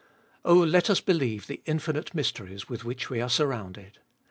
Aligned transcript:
Oh 0.43 0.55
let 0.57 0.89
us 0.89 0.99
believe 0.99 1.45
the 1.45 1.61
infinite 1.67 2.15
mysteries 2.15 2.67
with 2.67 2.83
which 2.83 3.11
we 3.11 3.21
are 3.21 3.29
surrounded. 3.29 3.99